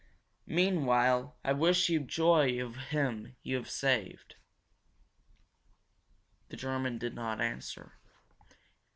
[0.47, 4.35] Meanwhile I wish you joy of him you have saved!"
[6.49, 7.99] The German did not answer.